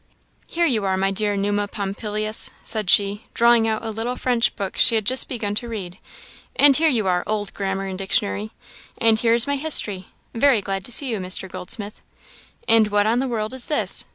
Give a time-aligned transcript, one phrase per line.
[0.49, 4.75] "Here you are, my dear Numa Pompilius," said she, drawing out a little French book
[4.75, 5.99] she had just begun to read;
[6.55, 8.49] "and here you are, old grammar and dictionary
[8.97, 11.47] and here is my history very glad to see you, Mr.
[11.47, 12.01] Goldsmith!
[12.67, 14.05] and what in the world is this?